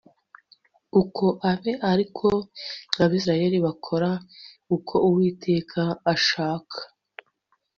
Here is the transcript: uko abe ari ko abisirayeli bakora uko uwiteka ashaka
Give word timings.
uko 1.01 1.25
abe 1.51 1.73
ari 1.91 2.05
ko 2.17 2.27
abisirayeli 3.03 3.57
bakora 3.65 4.09
uko 4.75 4.93
uwiteka 5.07 5.81
ashaka 6.13 6.77